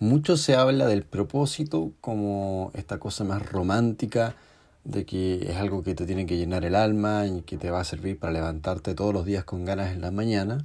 [0.00, 4.34] Mucho se habla del propósito como esta cosa más romántica,
[4.84, 7.80] de que es algo que te tiene que llenar el alma y que te va
[7.80, 10.64] a servir para levantarte todos los días con ganas en la mañana.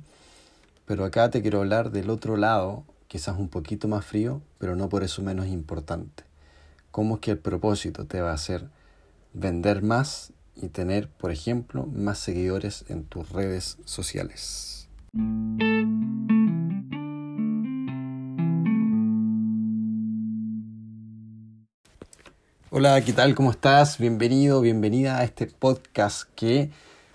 [0.86, 4.88] Pero acá te quiero hablar del otro lado, quizás un poquito más frío, pero no
[4.88, 6.24] por eso menos importante.
[6.92, 8.70] ¿Cómo es que el propósito te va a hacer
[9.34, 14.88] vender más y tener, por ejemplo, más seguidores en tus redes sociales?
[22.78, 23.36] Hola, ¿qué tal?
[23.36, 24.00] ¿Cómo estás?
[24.00, 26.72] Bienvenido, bienvenida a este podcast que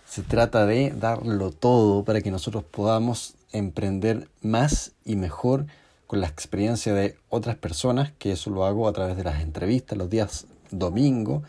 [0.06, 5.66] se trata de darlo todo para que nosotros podamos emprender más y mejor
[6.06, 9.98] con la experiencia de otras personas, que eso lo hago a través de las entrevistas
[9.98, 11.42] los días domingo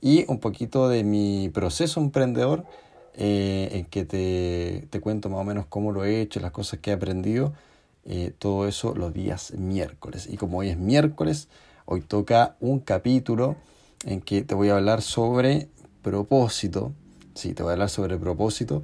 [0.00, 2.64] y un poquito de mi proceso emprendedor
[3.18, 6.80] eh, en que te, te, cuento más o menos cómo lo he hecho, las cosas
[6.80, 7.52] que he aprendido,
[8.06, 10.26] eh, todo eso los días miércoles.
[10.26, 11.48] Y como hoy es miércoles,
[11.90, 13.56] hoy toca un capítulo
[14.04, 15.68] en que te voy a hablar sobre
[16.02, 16.92] propósito,
[17.34, 18.82] sí, te voy a hablar sobre propósito,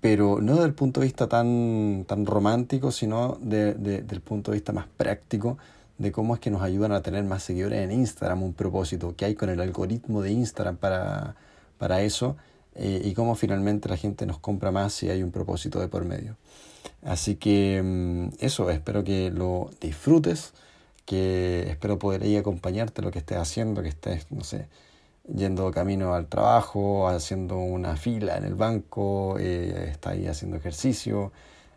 [0.00, 4.50] pero no desde el punto de vista tan, tan romántico, sino de, desde el punto
[4.50, 5.58] de vista más práctico
[5.98, 9.26] de cómo es que nos ayudan a tener más seguidores en Instagram, un propósito que
[9.26, 11.36] hay con el algoritmo de Instagram para,
[11.76, 12.36] para eso
[12.74, 16.06] eh, y cómo finalmente la gente nos compra más si hay un propósito de por
[16.06, 16.36] medio.
[17.02, 20.54] Así que mm, eso, espero que lo disfrutes,
[21.06, 24.68] que espero poder ahí acompañarte lo que estés haciendo, que estés, no sé,
[25.32, 31.32] yendo camino al trabajo, haciendo una fila en el banco, eh, está ahí haciendo ejercicio,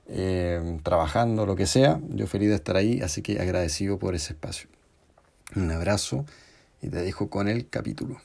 [0.07, 2.01] eh, trabajando, lo que sea.
[2.09, 4.69] Yo feliz de estar ahí, así que agradecido por ese espacio.
[5.55, 6.25] Un abrazo
[6.81, 8.17] y te dejo con el capítulo.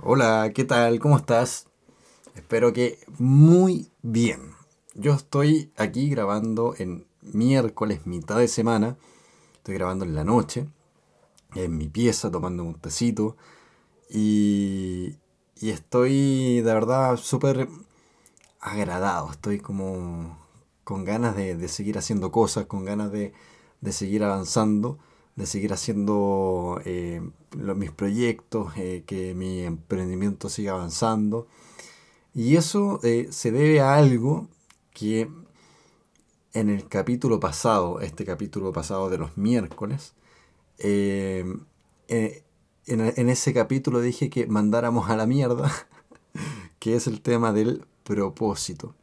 [0.00, 0.98] Hola, ¿qué tal?
[0.98, 1.71] ¿Cómo estás?
[2.34, 4.54] Espero que muy bien.
[4.94, 8.96] Yo estoy aquí grabando en miércoles, mitad de semana.
[9.54, 10.68] Estoy grabando en la noche,
[11.54, 13.36] en mi pieza, tomando un tecito.
[14.10, 15.16] Y,
[15.60, 17.68] y estoy de verdad súper
[18.60, 19.30] agradado.
[19.30, 20.38] Estoy como
[20.84, 23.32] con ganas de, seguir haciendo cosas, con ganas de,
[23.90, 24.98] seguir avanzando,
[25.36, 27.20] de seguir haciendo eh,
[27.56, 31.46] mis proyectos, eh, que mi emprendimiento siga avanzando.
[32.34, 34.48] Y eso eh, se debe a algo
[34.94, 35.28] que
[36.54, 40.14] en el capítulo pasado, este capítulo pasado de los miércoles,
[40.78, 41.44] eh,
[42.08, 42.42] eh,
[42.86, 45.70] en, ese capítulo dije que mandáramos a la mierda,
[46.78, 48.94] que es el tema del propósito.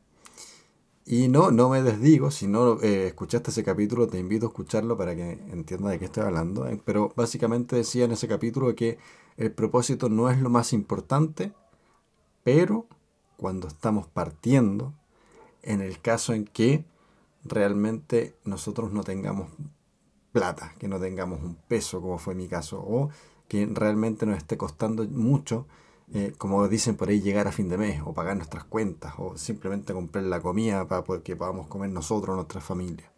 [1.06, 5.16] Y no, no me desdigo, si no escuchaste ese capítulo, te invito a escucharlo para
[5.16, 6.68] que entiendas de qué estoy hablando.
[6.86, 9.00] Pero básicamente decía en ese capítulo que
[9.38, 11.52] el propósito no es lo más importante,
[12.44, 12.86] pero
[13.40, 14.94] cuando estamos partiendo,
[15.64, 16.84] en el caso en que
[17.46, 19.48] realmente nosotros no tengamos
[20.34, 23.10] plata, que no tengamos un peso, como fue mi caso, o
[23.48, 25.66] que realmente nos esté costando mucho,
[26.14, 29.38] eh, como dicen por ahí, llegar a fin de mes, o pagar nuestras cuentas, o
[29.38, 33.10] simplemente comprar la comida para que podamos comer nosotros, nuestra familia.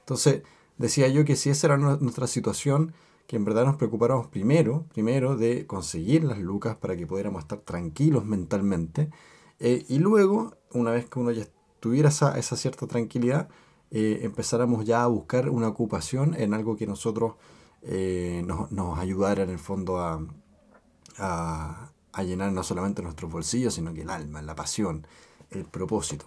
[0.00, 0.42] Entonces,
[0.76, 2.92] decía yo que si esa era nuestra situación,
[3.26, 7.60] que en verdad nos preocupáramos primero, primero de conseguir las lucas para que pudiéramos estar
[7.60, 9.10] tranquilos mentalmente,
[9.66, 11.46] eh, y luego, una vez que uno ya
[11.80, 13.48] tuviera esa, cierta tranquilidad,
[13.90, 17.36] eh, empezáramos ya a buscar una ocupación en algo que nosotros
[17.80, 20.20] eh, nos, ayudara en el fondo a,
[21.16, 25.06] a, llenar no solamente nuestros bolsillos, sino que el alma, la pasión,
[25.50, 26.26] el propósito.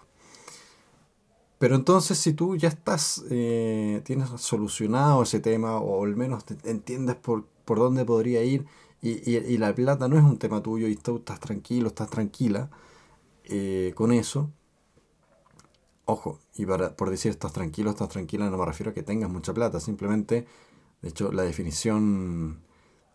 [1.59, 7.45] Pero entonces si tú ya estás, tienes solucionado ese tema o al menos entiendes por,
[7.65, 8.65] por dónde podría ir
[8.99, 12.71] y, y, la plata no es un tema tuyo y tú estás tranquilo, estás tranquila
[13.96, 14.52] con eso,
[16.09, 19.30] Ojo, y para, por decir estás tranquilo, estás tranquila, no me refiero a que tengas
[19.30, 20.47] mucha plata, simplemente,
[21.02, 22.62] de hecho, la definición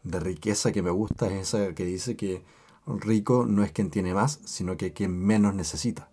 [0.02, 2.44] de riqueza que me gusta es esa que dice que
[2.86, 6.10] rico no es quien tiene más, sino que quien menos necesita.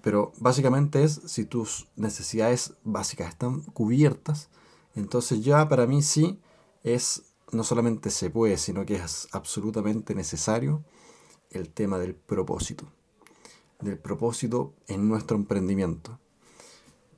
[0.00, 4.48] Pero básicamente es si tus necesidades básicas están cubiertas,
[4.94, 6.40] entonces ya para mí sí
[6.82, 10.82] es, no solamente se puede, sino que es absolutamente necesario
[11.52, 12.86] el tema del propósito
[13.82, 16.18] del propósito en nuestro emprendimiento.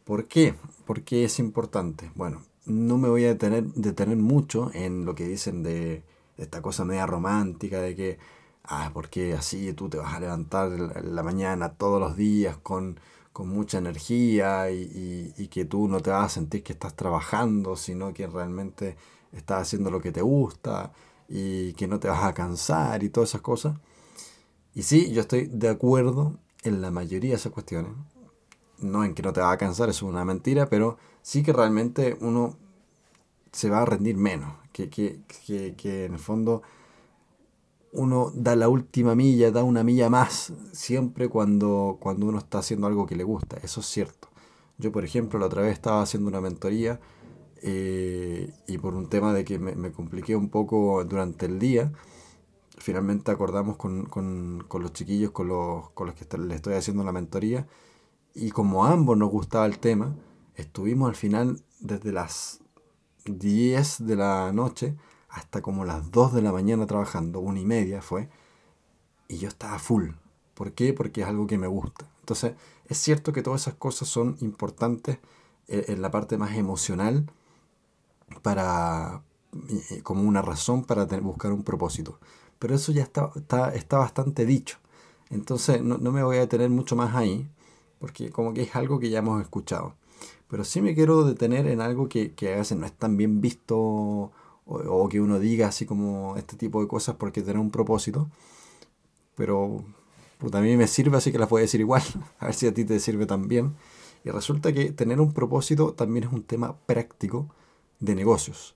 [0.04, 0.54] ¿Por qué?
[0.86, 2.10] ¿Por qué es importante?
[2.14, 6.02] Bueno, no me voy a detener, mucho en lo que dicen de,
[6.36, 8.18] esta cosa media romántica, de que,
[8.64, 12.98] ah, porque así tú te vas a levantar la mañana todos los días con,
[13.36, 18.14] mucha energía y, y, que tú no te vas a sentir que estás trabajando, sino
[18.14, 18.96] que realmente
[19.32, 20.92] estás haciendo lo que te gusta
[21.28, 23.74] y que no te vas a cansar y todas esas cosas.
[24.74, 27.92] Y sí, yo estoy de acuerdo en la mayoría de esas cuestiones.
[28.78, 31.52] No en que no te va a cansar, eso es una mentira, pero sí que
[31.52, 32.56] realmente uno
[33.52, 34.52] se va a rendir menos.
[34.72, 36.62] Que, que, que, que en el fondo
[37.92, 42.88] uno da la última milla, da una milla más, siempre cuando, cuando uno está haciendo
[42.88, 43.56] algo que le gusta.
[43.62, 44.28] Eso es cierto.
[44.78, 47.00] Yo, por ejemplo, la otra vez estaba haciendo una mentoría
[47.62, 51.92] eh, y por un tema de que me, me, compliqué un poco durante el día,
[52.84, 57.02] finalmente acordamos con, con, con los chiquillos con los, con los que le estoy haciendo
[57.02, 57.66] la mentoría
[58.34, 60.14] y como a ambos nos gustaba el tema,
[60.54, 62.60] estuvimos al final desde las
[63.24, 64.96] 10 de la noche
[65.30, 68.28] hasta como las 2 de la mañana trabajando, una y media fue,
[69.28, 70.10] y yo estaba full.
[70.54, 70.92] ¿Por qué?
[70.92, 72.06] Porque es algo que me gusta.
[72.20, 72.54] Entonces,
[72.86, 75.18] es cierto que todas esas cosas son importantes
[75.68, 77.30] eh, en la parte más emocional
[78.42, 79.22] para
[79.70, 82.18] eh, como una razón para buscar un propósito.
[82.64, 84.78] Pero eso ya está, está, está bastante dicho.
[85.28, 87.46] Entonces no, no, me voy a detener mucho más ahí,
[87.98, 89.96] porque como que es algo que ya hemos escuchado.
[90.48, 93.42] Pero sí me quiero detener en algo que, que a veces no es tan bien
[93.42, 94.32] visto
[94.64, 98.30] o, que uno diga así como este tipo de cosas porque tiene un propósito.
[99.34, 99.84] Pero
[100.38, 102.02] pues, a mí me sirve, así que las voy a decir igual.
[102.38, 103.74] A ver si a ti te sirve también.
[104.24, 107.46] Y resulta que tener un propósito también es un tema práctico
[108.00, 108.74] de negocios.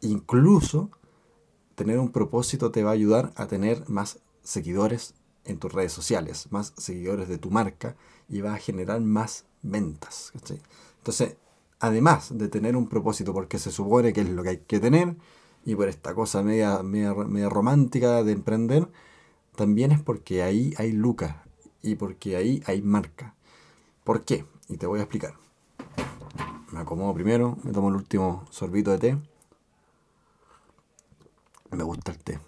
[0.00, 0.90] Incluso
[1.80, 5.14] tener un propósito te va a ayudar a tener más seguidores
[5.46, 7.96] en tus redes sociales, más seguidores de tu marca
[8.28, 10.30] y va a generar más ventas.
[10.98, 11.36] Entonces,
[11.78, 15.16] además de tener un propósito, porque se supone que es lo que hay que tener,
[15.64, 18.86] y por esta cosa media, media, romántica de emprender,
[19.56, 21.34] también es porque ahí hay lucas
[21.80, 23.34] y porque ahí hay marca.
[24.04, 24.44] ¿Por qué?
[24.68, 25.32] Y te voy a explicar.
[26.72, 29.18] Me acomodo primero, me tomo el último sorbito de té.
[31.70, 32.40] Me gusta el té.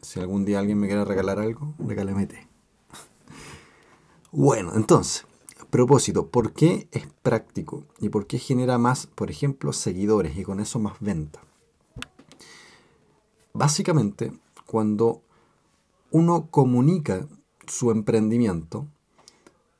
[0.00, 2.48] Si algún día alguien me quiere regalar algo, regáleme té.
[4.30, 5.26] Bueno, entonces,
[5.72, 7.86] Propósito, ¿por qué es práctico?
[7.98, 11.40] ¿Y por qué genera más, por ejemplo, seguidores y con eso más venta?
[13.54, 14.34] Básicamente,
[14.66, 15.22] cuando
[16.10, 17.26] uno comunica
[17.66, 18.86] su emprendimiento,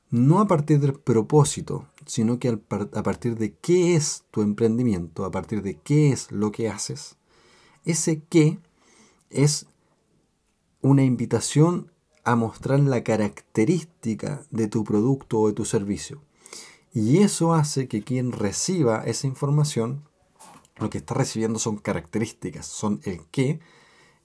[0.08, 5.30] no a partir del propósito, sino que a partir de qué es tu emprendimiento, a
[5.30, 7.18] partir de qué es lo que haces,
[7.84, 8.58] ese qué
[9.31, 9.67] es
[10.81, 11.90] una invitación
[12.25, 16.23] a mostrar la característica de tu producto o de tu servicio.
[16.93, 20.05] Y eso hace que quien reciba esa información,
[20.76, 23.61] lo que está recibiendo son características, son el qué,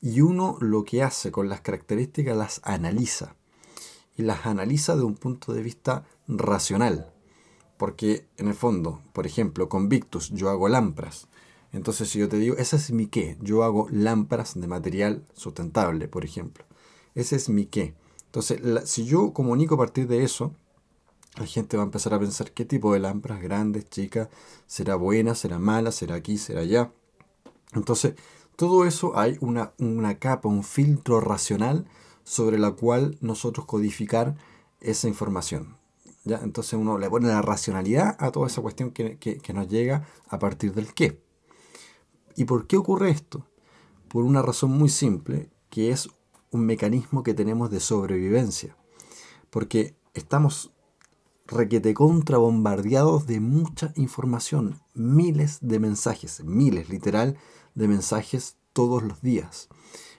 [0.01, 3.35] y uno lo que hace con las características las analiza.
[4.15, 7.13] Y las analiza de un punto de vista racional.
[7.77, 11.27] Porque en el fondo, por ejemplo, con Victus yo hago lámparas.
[11.73, 16.07] Entonces si yo te digo, ese es mi qué, yo hago lámparas de material sustentable,
[16.07, 16.65] por ejemplo.
[17.15, 17.95] Ese es mi qué.
[18.25, 20.53] Entonces, si yo comunico a partir de eso,
[21.37, 24.29] la gente va a empezar a pensar qué tipo de lámparas, grandes, chicas,
[24.65, 26.91] será buena, será mala, será aquí, será allá.
[27.73, 28.15] Entonces,
[28.55, 31.85] todo eso hay una, una capa, un filtro racional
[32.23, 34.35] sobre la cual nosotros codificar
[34.81, 35.77] esa información.
[36.23, 36.39] ¿ya?
[36.43, 40.39] Entonces uno le pone la racionalidad a toda esa cuestión que, que nos llega a
[40.39, 41.21] partir del qué.
[42.37, 43.47] ¿Y por qué ocurre esto?
[44.07, 46.07] Por una razón muy simple, que es
[46.51, 48.77] un mecanismo que tenemos de sobrevivencia.
[49.49, 50.71] Porque estamos
[51.47, 57.37] requete contra bombardeados de mucha información, miles de mensajes, miles literal
[57.73, 59.67] de mensajes todos los días.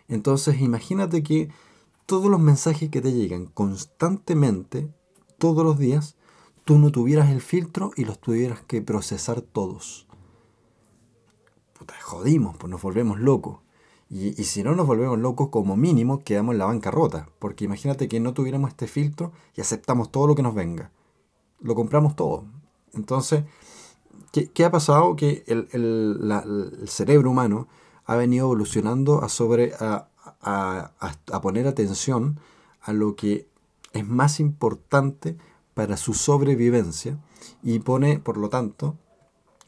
[0.08, 1.50] Entonces imagínate que
[2.04, 4.92] todos los mensajes que te llegan constantemente,
[5.38, 6.16] todos los días,
[6.64, 10.07] tú no tuvieras el filtro y los tuvieras que procesar todos.
[11.78, 13.60] Puta, jodimos, pues nos volvemos locos.
[14.10, 17.28] Y, si no nos volvemos locos, como mínimo quedamos en la bancarrota.
[17.38, 20.90] Porque imagínate que no tuviéramos este filtro y aceptamos todo lo que nos venga.
[21.60, 22.44] Lo compramos todo.
[22.94, 23.44] Entonces,
[24.32, 25.14] ¿qué, ha pasado?
[25.14, 27.68] Que el, el, cerebro humano
[28.06, 30.08] ha venido evolucionando a, sobre, a,
[30.40, 32.40] a, a poner atención
[32.80, 33.46] a lo que
[33.92, 35.36] es más importante
[35.74, 37.18] para su sobrevivencia
[37.62, 38.96] y pone, por lo tanto,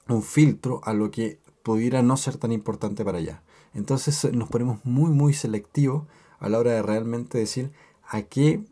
[0.09, 3.43] un filtro a lo que pudiera no ser tan importante para allá.
[3.75, 6.07] Entonces eh, nos ponemos muy, muy selectivos
[6.39, 7.73] a la hora de realmente decir
[8.05, 8.65] a qué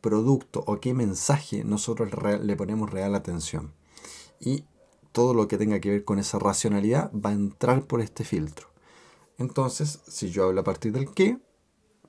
[0.00, 2.10] producto o qué mensaje nosotros
[2.42, 3.72] le ponemos real atención.
[4.38, 4.64] Y
[5.12, 8.68] todo lo que tenga que ver con esa racionalidad va a entrar por este filtro.
[9.38, 11.38] Entonces, si yo hablo a partir del qué,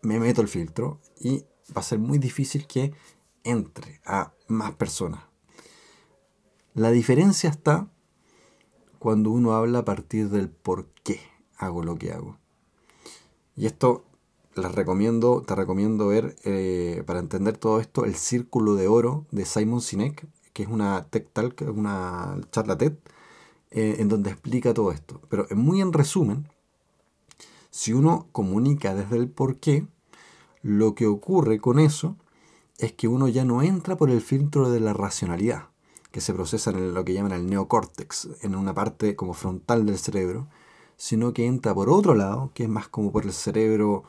[0.01, 2.93] me meto el filtro y va a ser muy difícil que
[3.43, 5.21] entre a más personas.
[6.73, 7.89] La diferencia está
[9.05, 11.19] cuando uno habla a partir del por qué
[11.57, 12.39] hago lo que hago.
[13.55, 14.03] Y esto
[14.55, 19.81] recomiendo, te recomiendo ver, eh, para entender todo esto, El Círculo de Oro de Simon
[19.81, 22.93] Sinek, que es una TED Talk, una charla TED,
[23.69, 25.21] eh, en donde explica todo esto.
[25.29, 26.47] Pero muy en resumen,
[27.69, 29.85] si uno comunica desde el por qué,
[30.63, 32.15] lo que ocurre con eso
[32.79, 35.69] es que uno ya no entra por el filtro de la racionalidad,
[36.15, 39.97] que se procesa en lo que llaman el neocórtex, en una parte como frontal del
[39.97, 40.47] cerebro,
[40.95, 44.05] sino que entra por otro lado, que es más como por el cerebro,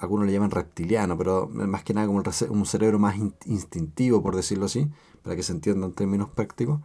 [0.00, 3.16] algunos le llaman reptiliano, pero más que nada como un cerebro más
[3.46, 4.90] instintivo, por decirlo así,
[5.22, 6.80] para que se entienda en términos prácticos,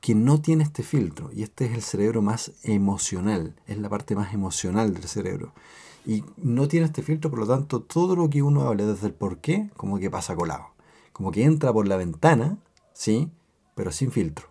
[0.00, 1.30] que no tiene este filtro.
[1.32, 5.52] Y este es el cerebro más emocional, es la parte más emocional del cerebro.
[6.04, 9.14] Y no tiene este filtro, por lo tanto, todo lo que uno habla desde el
[9.14, 10.70] por qué, como que pasa colado.
[11.12, 12.58] Como que entra por la ventana,
[12.92, 13.30] ¿sí?
[13.74, 14.48] Pero sin filtro.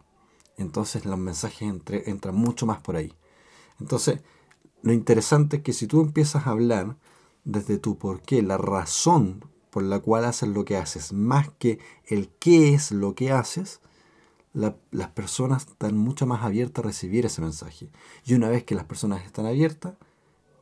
[0.58, 3.14] Entonces los mensajes entran mucho más por ahí.
[3.80, 4.20] Entonces,
[4.82, 6.98] lo interesante es que si tú empiezas a hablar
[7.44, 11.80] desde tu por qué, la razón por la cual haces lo que haces, más que
[12.06, 13.82] el qué es lo que haces,
[14.54, 17.90] las personas están mucho más abiertas a recibir ese mensaje.
[18.24, 19.96] Y una vez que las personas están abiertas,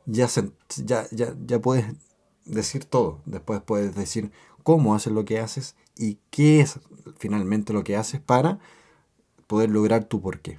[0.06, 0.28] ya,
[0.76, 1.94] ya, ya, ya puedes
[2.46, 3.20] decir todo.
[3.26, 6.80] Después puedes decir cómo haces lo que haces y qué es
[7.18, 8.58] finalmente lo que haces para
[9.46, 10.58] poder lograr tu porqué.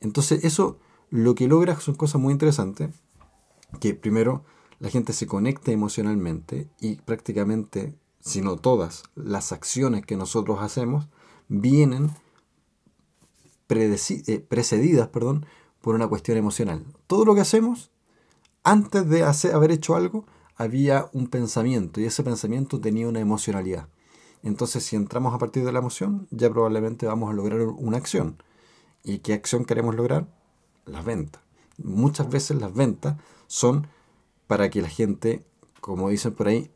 [0.00, 0.78] Entonces eso
[1.10, 2.90] lo que logra son cosas muy interesantes,
[3.80, 4.44] que primero
[4.78, 11.08] la gente se conecta emocionalmente y prácticamente, si no todas, las acciones que nosotros hacemos
[11.48, 12.10] vienen
[13.68, 15.46] eh, precedidas perdón,
[15.80, 16.84] por una cuestión emocional.
[17.06, 17.90] Todo lo que hacemos,
[18.64, 23.88] antes de hacer, haber hecho algo, había un pensamiento y ese pensamiento tenía una emocionalidad.
[24.42, 28.42] Entonces, si entramos a partir de la emoción, ya probablemente vamos a lograr una acción.
[29.04, 30.26] ¿Y qué acción queremos lograr?
[30.84, 31.42] Las ventas.
[31.78, 33.86] Muchas veces las ventas son
[34.46, 35.44] para que la gente,
[35.80, 36.70] como dicen por ahí,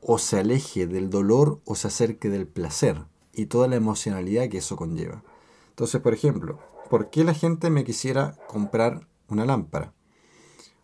[0.00, 4.58] o se aleje del dolor o se acerque del placer y toda la emocionalidad que
[4.58, 5.22] eso conlleva.
[5.70, 6.58] Entonces, por ejemplo,
[6.88, 9.92] ¿por qué la gente me quisiera comprar una lámpara?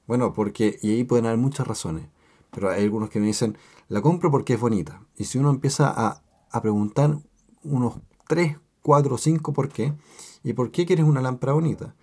[0.06, 2.06] Bueno, porque, y ahí pueden haber muchas razones,
[2.52, 3.56] pero hay algunos que me dicen,
[3.88, 5.02] la compro porque es bonita.
[5.16, 7.18] Y si uno empieza a, a preguntar
[7.64, 7.94] unos
[8.28, 9.94] 3, 4, 5 por qué,
[10.44, 11.94] ¿y por qué quieres una lámpara bonita?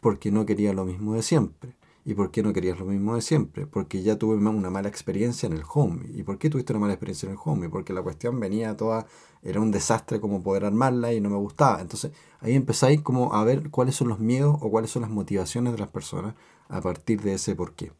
[0.00, 1.76] Porque no quería lo mismo de siempre.
[2.04, 3.66] ¿Y por qué no querías lo mismo de siempre?
[3.66, 6.06] Porque ya tuve una mala experiencia en el home.
[6.14, 7.68] ¿Y por qué tuviste una mala experiencia en el home?
[7.68, 9.06] Porque la cuestión venía toda,
[9.42, 11.80] era un desastre como poder armarla y no me gustaba.
[11.80, 15.72] Entonces ahí empezáis como a ver cuáles son los miedos o cuáles son las motivaciones
[15.72, 16.34] de las personas
[16.68, 17.92] a partir de ese por qué.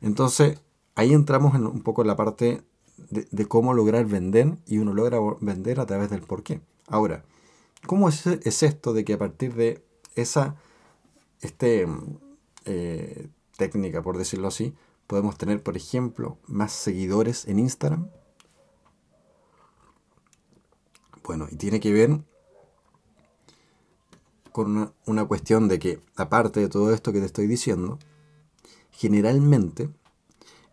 [0.00, 0.60] Entonces
[0.94, 2.62] ahí entramos en un poco en la parte
[3.10, 6.60] de, cómo lograr vender y uno logra vender a través del por qué.
[6.86, 7.24] Ahora,
[7.86, 9.84] ¿cómo es, es esto de que a partir de
[10.14, 10.56] esa,
[11.40, 11.86] este
[12.64, 14.74] eh, técnica, por decirlo así,
[15.06, 18.08] podemos tener, por ejemplo, más seguidores en Instagram.
[21.22, 22.20] Bueno, y tiene que ver
[24.52, 27.98] con una, cuestión de que, aparte de todo esto que te estoy diciendo,
[28.90, 29.88] generalmente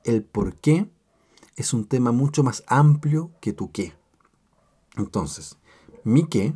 [0.03, 0.89] el por qué
[1.55, 3.93] es un tema mucho más amplio que tu qué.
[4.97, 5.57] Entonces,
[6.03, 6.53] mi qué,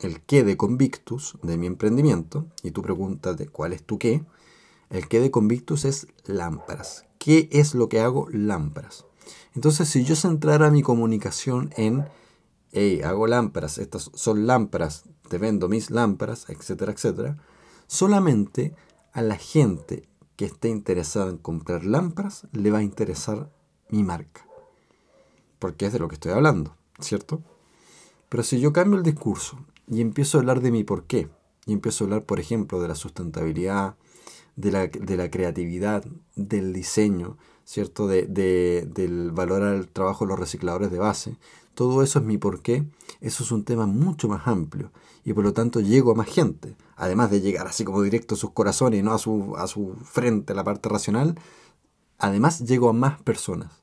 [0.00, 4.24] el qué de Convictus, de mi emprendimiento, y tu pregunta de cuál es tu qué,
[4.90, 7.04] el que de convictus es lámparas.
[7.18, 8.28] ¿Qué es lo que hago?
[8.30, 9.06] Lámparas.
[9.54, 12.06] Entonces, si yo centrara mi comunicación en,
[12.72, 17.38] hey, hago lámparas, estas son lámparas, te vendo mis lámparas, etcétera, etcétera,
[17.86, 18.74] solamente
[19.12, 23.50] a la gente que esté interesada en comprar lámparas le va a interesar
[23.88, 24.46] mi marca.
[25.58, 27.42] Porque es de lo que estoy hablando, ¿cierto?
[28.28, 31.28] Pero si yo cambio el discurso y empiezo a hablar de mi por qué,
[31.66, 33.96] y empiezo a hablar, por ejemplo, de la sustentabilidad,
[34.56, 36.04] de la, de la creatividad,
[36.36, 38.06] del diseño, ¿cierto?
[38.06, 41.36] De, del valorar el trabajo de los recicladores de base.
[41.74, 42.86] Todo eso es mi porqué.
[43.20, 44.90] Eso es un tema mucho más amplio
[45.24, 46.76] y por lo tanto llego a más gente.
[46.96, 49.96] Además de llegar así como directo a sus corazones y no a su, a su
[50.04, 51.38] frente, a la parte racional,
[52.18, 53.82] además llego a más personas.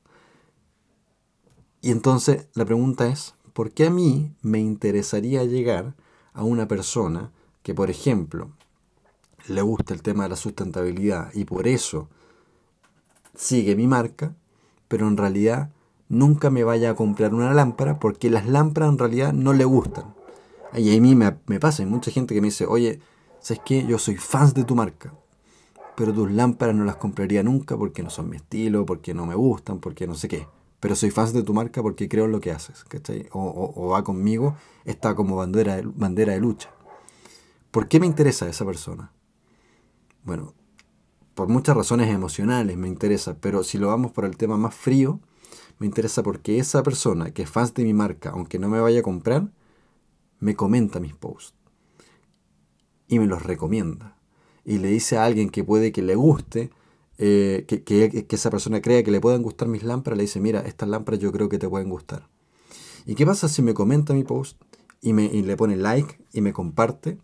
[1.80, 5.94] Y entonces la pregunta es, ¿por qué a mí me interesaría llegar
[6.32, 7.32] a una persona
[7.62, 8.52] que, por ejemplo,
[9.48, 12.08] le gusta el tema de la sustentabilidad y por eso
[13.34, 14.34] sigue mi marca,
[14.88, 15.70] pero en realidad
[16.12, 20.14] nunca me vaya a comprar una lámpara porque las lámparas en realidad no le gustan.
[20.74, 23.00] Y a mí me, pasa, hay mucha gente que me dice, oye,
[23.40, 23.86] ¿sabes qué?
[23.86, 25.14] Yo soy fan de tu marca,
[25.96, 29.34] pero tus lámparas no las compraría nunca porque no son mi estilo, porque no me
[29.34, 30.46] gustan, porque no sé qué.
[30.80, 33.28] Pero soy fan de tu marca porque creo en lo que haces, ¿cachai?
[33.32, 34.54] O, o, va conmigo,
[34.84, 36.70] está como bandera bandera de lucha.
[37.70, 39.12] ¿Por qué me interesa esa persona?
[40.24, 40.52] Bueno,
[41.34, 45.20] por muchas razones emocionales me interesa, pero si lo vamos por el tema más frío,
[45.82, 49.00] me interesa porque esa persona que es fan de mi marca, aunque no me vaya
[49.00, 49.50] a comprar,
[50.38, 51.56] me comenta mis posts
[53.08, 54.16] y me los recomienda.
[54.64, 56.70] Y le dice a alguien que puede que le guste,
[57.18, 60.60] eh, que, que, esa persona crea que le puedan gustar mis lámparas, le dice, mira,
[60.60, 62.28] estas lámparas yo creo que te pueden gustar.
[63.04, 64.62] ¿Y qué pasa si me comenta mi post
[65.00, 67.18] y, me, y le pone like y me comparte?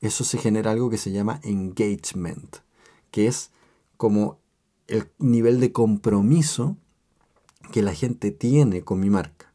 [0.00, 2.56] Eso se genera algo que se llama engagement,
[3.12, 3.52] que es
[3.96, 4.40] como
[4.88, 6.76] el nivel de compromiso
[7.72, 9.52] que la gente tiene con mi marca.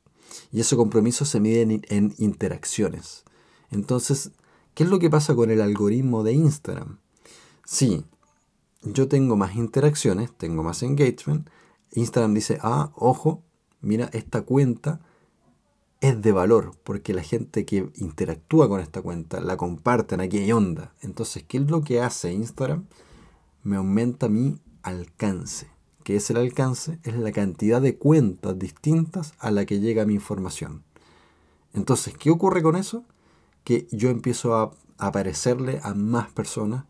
[0.52, 3.24] Y ese compromiso se mide en, interacciones.
[3.72, 4.32] Entonces,
[4.74, 7.00] ¿qué es lo que pasa con el algoritmo de Instagram?
[7.66, 8.04] Si
[8.82, 11.50] yo tengo más interacciones, tengo más engagement,
[11.92, 13.44] Instagram dice, ah, ojo,
[13.82, 15.02] mira, esta cuenta
[16.02, 20.52] es de valor, porque la gente que interactúa con esta cuenta la comparten, aquí hay
[20.52, 20.94] onda.
[21.02, 22.86] Entonces, ¿qué es lo que hace Instagram?
[23.64, 25.68] Me aumenta mi alcance
[26.10, 30.16] que es el alcance, es la cantidad de cuentas distintas a la que llega mi
[30.16, 30.82] información.
[31.76, 33.04] Entonces, ¿qué ocurre con eso?
[33.64, 36.86] Que yo empiezo a aparecerle a más personas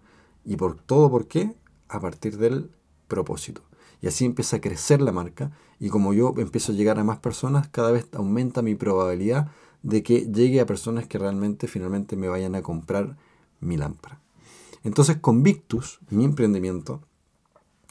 [0.46, 1.54] y por todo por qué?
[1.90, 2.72] A partir del
[3.10, 3.62] propósito.
[4.02, 7.20] Y así empieza a crecer la marca y como yo empiezo a llegar a más
[7.20, 9.52] personas, cada vez aumenta mi probabilidad
[9.84, 13.18] de que llegue a personas que realmente finalmente me vayan a comprar
[13.60, 14.22] mi lámpara.
[14.86, 17.02] Entonces con Victus, mi emprendimiento,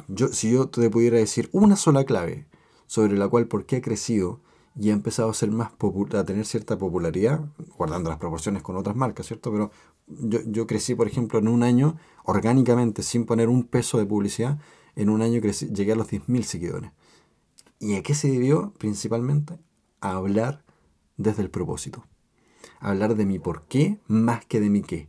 [0.09, 2.47] yo, si yo te pudiera decir una sola clave
[2.87, 4.41] sobre la cual por qué ha crecido
[4.79, 7.45] y ha empezado a ser más a tener cierta popularidad,
[7.77, 9.51] guardando las proporciones con otras marcas, ¿cierto?
[9.51, 9.71] Pero
[10.07, 14.59] yo, yo, crecí, por ejemplo, en un año, orgánicamente, sin poner un peso de publicidad,
[14.95, 16.93] en un año crecí, llegué a los 10.000 seguidores.
[17.81, 18.73] ¿Y a qué se debió?
[18.79, 19.59] Principalmente
[20.01, 20.65] a hablar
[21.17, 22.05] desde el propósito.
[22.81, 25.09] A hablar de mi por qué más que de mi qué.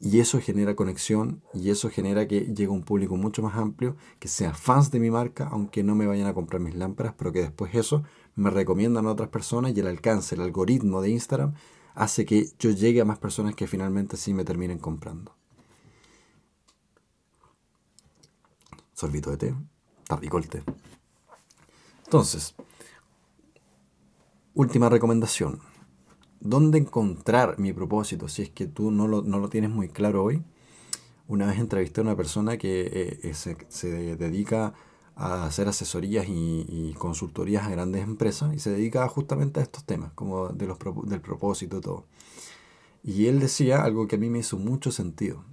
[0.00, 4.28] Y eso genera conexión y eso genera que llegue un público mucho más amplio, que
[4.28, 7.40] sea fans de mi marca, aunque no me vayan a comprar mis lámparas, pero que
[7.40, 8.04] después eso
[8.36, 11.54] me recomiendan a otras personas y el alcance, el algoritmo de Instagram
[11.96, 15.34] hace que yo llegue a más personas que finalmente sí me terminen comprando.
[18.94, 19.54] Sorbito de té,
[20.02, 20.62] está el té.
[22.04, 22.54] Entonces,
[24.54, 25.60] última recomendación
[26.40, 30.42] dónde encontrar mi propósito si es que tú no lo, tienes muy claro hoy.
[31.26, 33.34] Una vez entrevisté a una persona que eh, eh,
[33.68, 34.74] se, dedica
[35.14, 40.12] a hacer asesorías y, consultorías a grandes empresas y se dedica justamente a estos temas,
[40.14, 42.06] como de los, del propósito y todo.
[43.02, 45.44] Y él decía algo que a mí me hizo mucho sentido.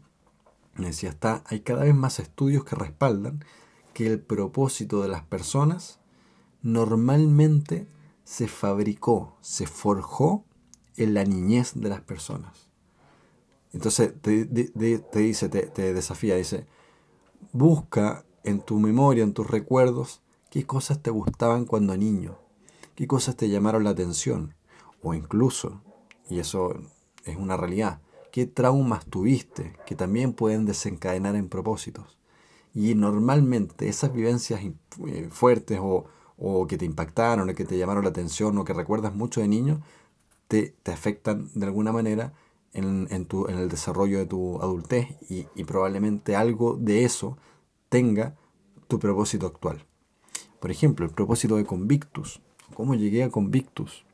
[0.76, 3.44] Me decía, está, hay cada vez más estudios que respaldan
[3.94, 6.00] que el propósito de las personas
[6.62, 7.88] normalmente
[8.24, 10.44] se fabricó, se forjó
[10.98, 12.70] en la niñez de las personas.
[13.74, 16.66] Entonces te, dice, te, desafía, dice,
[17.52, 22.38] busca en tu memoria, en tus recuerdos, qué cosas te gustaban cuando niño,
[22.96, 24.56] qué cosas te llamaron la atención,
[25.04, 25.82] o incluso,
[26.30, 26.74] y eso
[27.26, 28.00] es una realidad,
[28.32, 32.18] qué traumas tuviste que también pueden desencadenar en propósitos.
[32.74, 34.62] Y normalmente esas vivencias
[35.08, 36.06] eh, fuertes o,
[36.38, 39.50] o que te impactaron, o que te llamaron la atención, o que recuerdas mucho de
[39.50, 39.82] niño,
[40.48, 42.34] te, afectan de alguna manera
[42.74, 47.38] en, en, tu, en, el desarrollo de tu adultez y, y, probablemente algo de eso
[47.90, 48.36] tenga
[48.88, 49.86] tu propósito actual.
[50.60, 52.42] Por ejemplo, el propósito de Convictus.
[52.74, 54.06] ¿Cómo llegué a Convictus?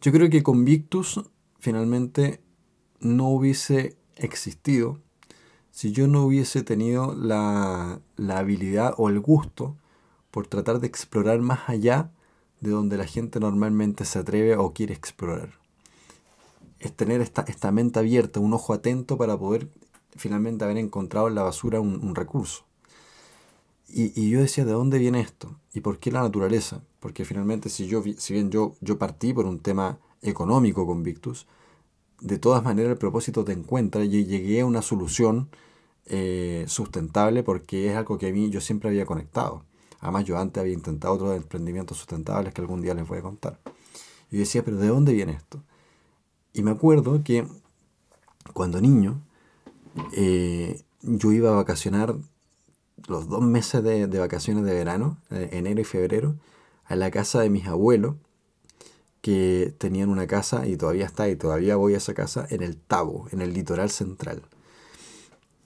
[0.00, 1.20] Yo creo que Convictus
[1.58, 2.40] finalmente
[3.00, 4.98] no hubiese existido
[5.70, 9.76] si yo no hubiese tenido la, la habilidad o el gusto
[10.30, 12.10] por tratar de explorar más allá
[12.60, 15.58] de donde la gente normalmente se atreve o quiere explorar.
[16.78, 19.68] Es tener esta, esta mente abierta, un ojo atento para poder
[20.16, 22.64] finalmente haber encontrado en la basura un, recurso.
[23.88, 25.56] Y, yo decía, ¿de dónde viene esto?
[25.74, 26.80] ¿Y por qué la naturaleza?
[27.00, 31.46] Porque finalmente, si, yo, si bien yo, yo partí por un tema económico con Victus,
[32.20, 35.48] de todas maneras el propósito te encuentra y llegué a una solución
[36.06, 39.64] eh, sustentable porque es algo que a mí yo siempre había conectado.
[40.00, 43.58] Además, yo antes había intentado otros emprendimientos sustentables que algún día les voy a contar.
[44.30, 45.62] Y decía, pero ¿de dónde viene esto?
[46.52, 47.46] Y me acuerdo que
[48.52, 49.20] cuando niño,
[50.12, 52.16] eh, yo iba a vacacionar
[53.06, 56.36] los dos meses de, vacaciones de verano, eh, enero y febrero,
[56.84, 58.16] a la casa de mis abuelos,
[59.20, 62.76] que tenían una casa, y todavía está, y todavía voy a esa casa, en el
[62.76, 64.42] Tabo, en el litoral central.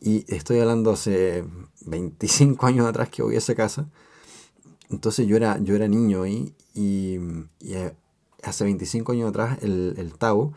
[0.01, 1.45] Y estoy hablando hace
[1.87, 3.89] 25 años atrás que voy a esa casa,
[4.91, 7.19] entonces yo era, yo era niño ahí y,
[7.61, 7.95] eh,
[8.43, 10.53] hace 25 años atrás el, el Tao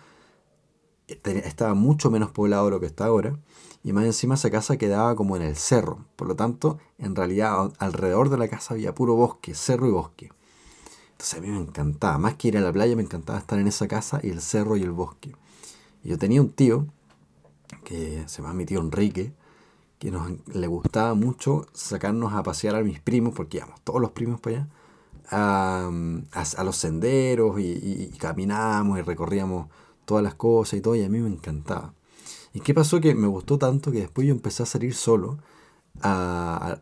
[1.07, 3.39] estaba mucho menos poblado de lo que está ahora.
[3.83, 6.05] Y más encima esa casa quedaba como en el cerro.
[6.15, 10.31] Por lo tanto, en realidad alrededor de la casa había puro bosque, cerro y bosque.
[11.11, 13.67] Entonces a mí me encantaba, más que ir a la playa, me encantaba estar en
[13.67, 15.35] esa casa y el cerro y el bosque.
[16.03, 16.87] Y yo tenía un tío,
[17.83, 19.33] que se llama mi tío Enrique,
[19.99, 24.11] que nos, le gustaba mucho sacarnos a pasear a mis primos, porque íbamos todos los
[24.11, 24.67] primos para allá,
[25.31, 29.67] a, los senderos y, y, caminábamos y recorríamos
[30.05, 31.93] todas las cosas y todo, y a mí me encantaba.
[32.53, 33.01] ¿Y qué pasó?
[33.01, 35.37] Que me gustó tanto que después yo empecé a salir solo
[36.01, 36.77] a,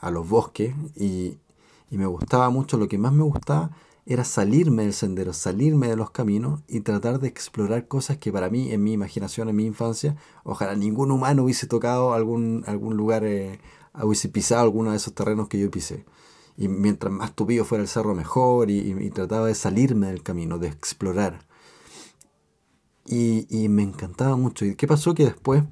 [0.00, 1.38] a los bosques y,
[1.90, 3.70] y me gustaba mucho, lo que más me gustaba
[4.06, 8.50] era salirme del sendero, salirme de los caminos y tratar de explorar cosas que para
[8.50, 13.24] mí, en mi imaginación, en mi infancia, ojalá ningún humano hubiese tocado algún, algún lugar,
[13.24, 13.60] eh,
[13.94, 16.04] hubiese pisado alguno de esos terrenos que yo pisé.
[16.56, 20.68] Y mientras más tupido fuera el cerro, mejor, y, trataba de salirme del camino, de
[20.68, 21.40] explorar.
[23.06, 24.64] Y, y, me encantaba mucho.
[24.64, 25.14] ¿Y qué pasó?
[25.14, 25.64] Que después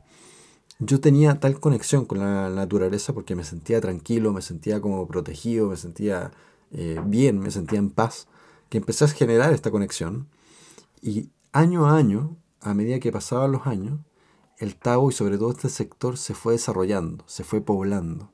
[0.78, 5.68] yo tenía tal conexión con la naturaleza porque me sentía tranquilo, me sentía como protegido,
[5.68, 6.32] me sentía
[6.72, 8.28] eh, bien, me sentía en paz,
[8.68, 10.28] que empecé a generar esta conexión.
[11.00, 14.00] Y año a año, a medida que pasaban los años,
[14.58, 18.32] el Tao y sobre todo este sector se fue desarrollando, se fue poblando.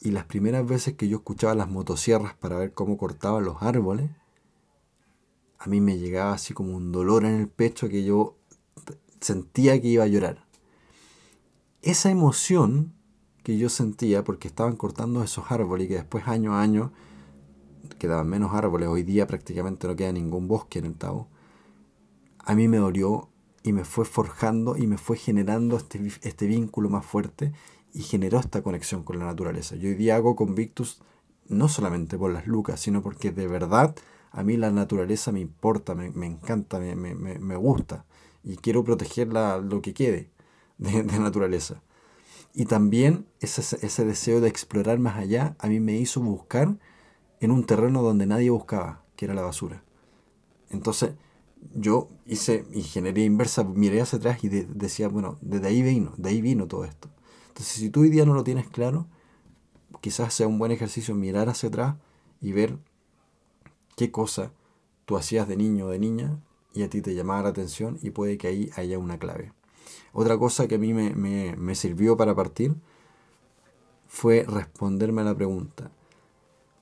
[0.00, 4.10] Y las primeras veces que yo escuchaba las motosierras para ver cómo cortaban los árboles,
[5.58, 8.36] a mí me llegaba así como un dolor en el pecho que yo
[9.20, 10.46] sentía que iba a llorar.
[11.82, 12.94] Esa emoción
[13.42, 16.92] que yo sentía porque estaban cortando esos árboles y que después año a año
[17.98, 21.28] quedaban menos árboles, hoy día prácticamente no queda ningún bosque en el Tao,
[22.38, 23.28] a mí me dolió
[23.62, 27.52] y me fue forjando y me fue generando este, este vínculo más fuerte
[27.92, 29.76] y generó esta conexión con la naturaleza.
[29.76, 31.02] Yo hoy día hago Convictus
[31.48, 33.94] no solamente por las lucas, sino porque de verdad
[34.30, 38.04] a mí la naturaleza me importa, me, encanta, me, me, me, gusta
[38.44, 40.30] y quiero protegerla lo que quede
[40.78, 41.82] de, naturaleza.
[42.54, 46.76] Y también ese, ese deseo de explorar más allá a mí me hizo buscar
[47.40, 49.82] en un terreno donde nadie buscaba, que era la basura.
[50.70, 51.12] Entonces
[51.74, 56.40] yo hice ingeniería inversa, miré hacia atrás y decía, bueno, desde ahí vino, de ahí
[56.40, 57.08] vino todo esto.
[57.48, 59.06] Entonces si tú hoy día no lo tienes claro,
[60.00, 61.96] quizás sea un buen ejercicio mirar hacia atrás
[62.40, 62.78] y ver
[63.96, 64.52] qué cosa
[65.04, 66.38] tú hacías de niño o de niña
[66.74, 69.52] y a ti te llamaba la atención y puede que ahí haya una clave.
[70.12, 72.74] Otra cosa que a mí me, sirvió para partir
[74.06, 75.90] fue responderme a la pregunta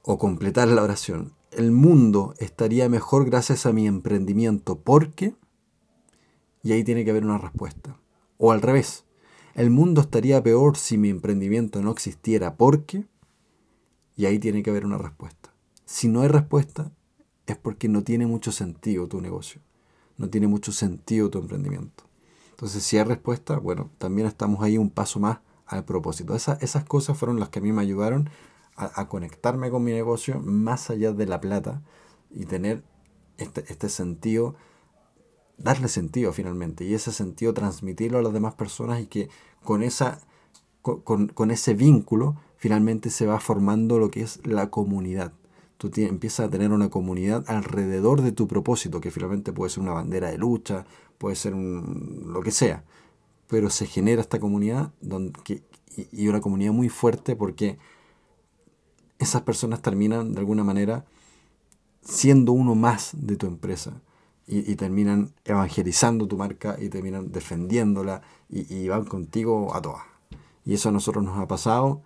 [0.07, 1.35] o completar la oración.
[1.51, 5.35] El mundo estaría mejor gracias a mi emprendimiento porque...
[6.63, 7.99] Y ahí tiene que haber una respuesta.
[8.39, 9.05] O al revés.
[9.55, 13.05] El mundo estaría peor si mi emprendimiento no existiera porque...
[14.17, 15.53] Y ahí tiene que haber una respuesta.
[15.85, 16.93] Si no hay respuesta,
[17.47, 19.61] es porque no tiene mucho sentido tu negocio.
[20.19, 22.05] No tiene mucho sentido tu emprendimiento.
[22.51, 26.37] Entonces, si hay respuesta, bueno, también estamos ahí un paso más al propósito.
[26.37, 28.31] esas cosas fueron las que a mí me ayudaron
[28.77, 31.83] a, conectarme con mi negocio más allá de la plata
[32.31, 32.83] y tener
[33.39, 34.55] este, este, sentido,
[35.57, 39.31] darle sentido finalmente, y ese sentido transmitirlo a las demás personas y que
[39.65, 40.21] con, esa,
[40.83, 45.33] con, con ese vínculo finalmente se va formando lo que es la comunidad.
[45.79, 49.93] Tú empiezas a tener una comunidad alrededor de tu propósito, que finalmente puede ser una
[49.93, 50.87] bandera de lucha,
[51.19, 52.85] puede ser lo que sea,
[53.49, 55.63] pero se genera esta comunidad donde,
[56.13, 57.79] y una comunidad muy fuerte porque
[59.19, 61.05] esas personas terminan de alguna manera
[62.03, 64.01] siendo uno más de tu empresa
[64.49, 70.05] y, terminan evangelizando tu marca y terminan defendiéndola y, y van contigo a todas.
[70.65, 72.03] Y eso a nosotros nos ha pasado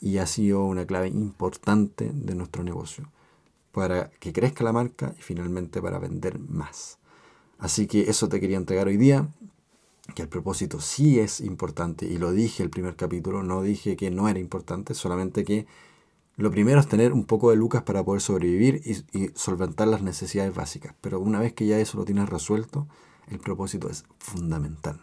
[0.00, 3.10] y ha sido una clave importante de nuestro negocio
[3.72, 6.98] para que crezca la marca y finalmente para vender más.
[7.58, 9.28] Así que eso te quería entregar hoy día,
[10.14, 14.10] que el propósito sí es importante y lo dije el primer capítulo, no dije que
[14.10, 15.66] no era importante, solamente que
[16.40, 18.80] lo primero es tener un poco de lucas para poder sobrevivir
[19.12, 22.86] y, solventar las necesidades básicas, pero una vez que ya eso lo tienes resuelto,
[23.28, 25.00] el propósito es fundamental,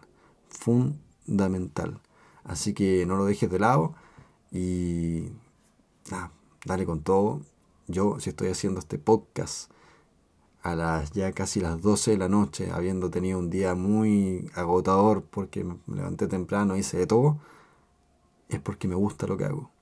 [0.50, 2.02] fundamental.
[2.44, 3.94] Así que no lo dejes de lado
[4.52, 5.30] y
[6.66, 7.42] dale con todo.
[7.88, 9.72] Yo, si estoy haciendo este podcast
[10.64, 15.24] a las ya casi las 12 de la noche, habiendo tenido un día muy agotador
[15.24, 17.38] porque me levanté temprano, hice de todo,
[18.50, 19.77] es porque me gusta lo que hago.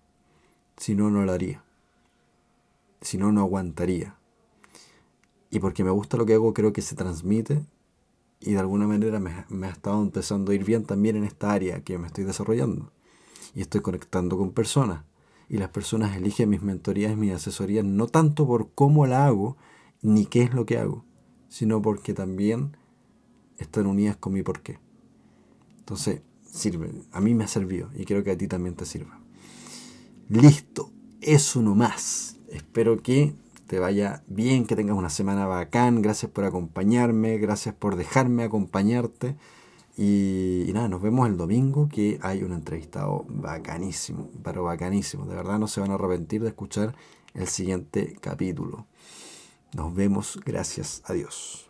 [0.77, 1.63] Si no, no lo haría.
[3.01, 4.15] Si no, no aguantaría.
[5.49, 7.63] Y porque me gusta lo que hago, creo que se transmite
[8.39, 11.51] y de alguna manera me, me ha estado empezando a ir bien también en esta
[11.51, 12.91] área que me estoy desarrollando
[13.53, 15.03] y estoy conectando con personas.
[15.47, 19.57] Y las personas eligen mis mentorías y mis asesorías no tanto por cómo la hago
[20.01, 21.05] ni qué es lo que hago,
[21.47, 22.75] sino porque también
[23.57, 24.79] están unidas con mi porqué.
[25.79, 26.91] Entonces, sirve.
[27.11, 29.19] A mí me ha servido y creo que a ti también te sirva.
[30.29, 32.37] Listo, eso nomás.
[32.49, 33.35] Espero que
[33.67, 36.01] te vaya bien, que tengas una semana bacán.
[36.01, 39.35] Gracias por acompañarme, gracias por dejarme acompañarte.
[39.97, 45.25] Y, nada, nos vemos el domingo que hay un entrevistado bacanísimo, pero bacanísimo.
[45.25, 46.95] De verdad no se van a arrepentir de escuchar
[47.33, 48.87] el siguiente capítulo.
[49.73, 51.69] Nos vemos, gracias, adiós.